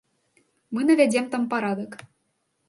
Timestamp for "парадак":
1.53-1.91